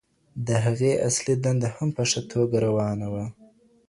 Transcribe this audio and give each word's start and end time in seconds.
د 0.47 0.49
هغې 0.65 0.91
اصلي 1.07 1.35
دنده 1.43 1.69
هم 1.75 1.89
په 1.97 2.03
ښه 2.09 2.21
توګه 2.31 2.55
روانه 2.67 3.07
وه. 3.13 3.25